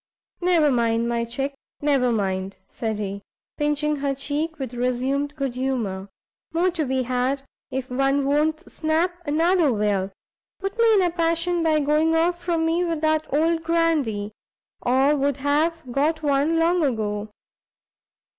"Never 0.41 0.71
mind, 0.71 1.07
my 1.07 1.25
chick, 1.25 1.53
never 1.79 2.11
mind," 2.11 2.55
said 2.69 2.97
he, 2.97 3.21
pinching 3.57 3.97
her 3.97 4.15
cheek, 4.15 4.57
with 4.57 4.73
resumed 4.73 5.35
good 5.35 5.53
humour, 5.53 6.09
"more 6.51 6.71
to 6.71 6.85
be 6.85 7.03
had; 7.03 7.43
if 7.69 7.87
one 7.91 8.25
won't 8.25 8.67
snap, 8.71 9.13
another 9.27 9.71
will; 9.71 10.11
put 10.59 10.75
me 10.79 10.91
in 10.95 11.03
a 11.03 11.11
passion 11.11 11.61
by 11.61 11.79
going 11.81 12.15
off 12.15 12.41
from 12.43 12.65
me 12.65 12.83
with 12.83 13.01
that 13.01 13.31
old 13.31 13.61
grandee, 13.63 14.31
or 14.81 15.15
would 15.15 15.37
have 15.37 15.83
got 15.91 16.23
one 16.23 16.57
long 16.57 16.81
ago. 16.83 17.29